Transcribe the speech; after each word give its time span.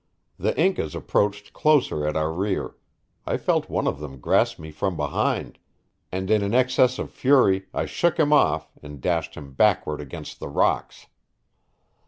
The 0.39 0.59
Incas 0.59 0.95
approached 0.95 1.53
closer 1.53 2.07
at 2.07 2.17
our 2.17 2.33
rear; 2.33 2.73
I 3.27 3.37
felt 3.37 3.69
one 3.69 3.85
of 3.87 3.99
them 3.99 4.19
grasp 4.19 4.57
me 4.57 4.71
from 4.71 4.97
behind, 4.97 5.59
and 6.11 6.31
in 6.31 6.41
an 6.41 6.55
excess 6.55 6.97
of 6.97 7.11
fury 7.11 7.67
I 7.71 7.85
shook 7.85 8.17
him 8.19 8.33
off 8.33 8.71
and 8.81 8.99
dashed 8.99 9.35
him 9.35 9.53
backward 9.53 10.01
against 10.01 10.39
the 10.39 10.47
rocks. 10.49 11.05